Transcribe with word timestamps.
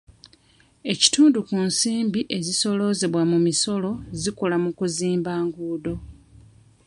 Ekitundu 0.91 1.37
ku 1.47 1.55
nsimbi 1.67 2.19
ezisooloozebwa 2.37 3.21
mu 3.31 3.37
misolo 3.45 3.91
zikola 4.21 4.55
mu 4.63 4.71
kuzimba 4.77 5.29
enguudo. 5.41 5.93